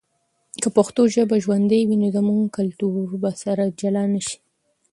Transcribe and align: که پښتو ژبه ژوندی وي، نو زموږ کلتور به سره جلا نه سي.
که 0.61 0.67
پښتو 0.77 1.01
ژبه 1.15 1.35
ژوندی 1.43 1.81
وي، 1.87 1.97
نو 2.01 2.07
زموږ 2.15 2.41
کلتور 2.57 3.07
به 3.21 3.31
سره 3.43 3.63
جلا 3.79 4.03
نه 4.13 4.21
سي. 4.27 4.37